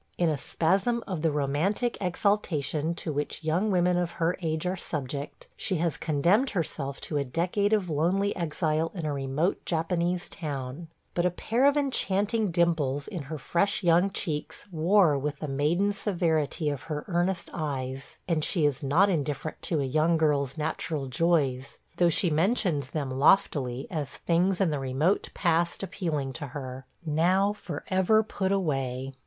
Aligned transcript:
In 0.17 0.29
a 0.29 0.35
spasm 0.37 1.03
of 1.05 1.21
the 1.21 1.29
romantic 1.31 1.95
exaltation 2.01 2.95
to 2.95 3.13
which 3.13 3.43
young 3.43 3.69
women 3.69 3.97
of 3.97 4.13
her 4.13 4.35
age 4.41 4.65
are 4.65 4.75
subject, 4.75 5.47
she 5.55 5.75
has 5.75 5.95
condemned 5.95 6.49
herself 6.49 6.99
to 7.01 7.17
a 7.17 7.23
decade 7.23 7.71
of 7.71 7.87
lonely 7.87 8.35
exile 8.35 8.91
in 8.95 9.05
a 9.05 9.13
remote 9.13 9.63
Japanese 9.63 10.27
town; 10.27 10.87
but 11.13 11.23
a 11.23 11.29
pair 11.29 11.67
of 11.67 11.77
enchanting 11.77 12.49
dimples 12.49 13.07
in 13.07 13.21
her 13.29 13.37
fresh 13.37 13.83
young 13.83 14.09
cheeks 14.09 14.65
war 14.71 15.19
with 15.19 15.37
the 15.37 15.47
maiden 15.47 15.93
severity 15.93 16.67
of 16.71 16.81
her 16.89 17.05
earnest 17.07 17.51
eyes, 17.53 18.17
and 18.27 18.43
she 18.43 18.65
is 18.65 18.81
not 18.81 19.07
indifferent 19.07 19.61
to 19.61 19.81
a 19.81 19.85
young 19.85 20.17
girl's 20.17 20.57
natural 20.57 21.05
joys, 21.05 21.77
though 21.97 22.09
she 22.09 22.31
mentions 22.31 22.89
them 22.89 23.11
loftily 23.11 23.85
as 23.91 24.09
things 24.17 24.59
in 24.59 24.71
the 24.71 24.79
remote 24.79 25.29
past 25.35 25.83
appealing 25.83 26.33
to 26.33 26.47
her– 26.47 26.87
now 27.05 27.53
forever 27.53 28.23
put 28.23 28.51
away. 28.51 29.13